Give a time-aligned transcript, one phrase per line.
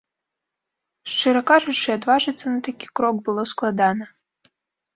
[1.15, 4.05] Шчыра кажучы, адважыцца на такі крок было складана.